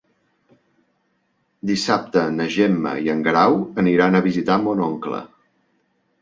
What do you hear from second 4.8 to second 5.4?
oncle.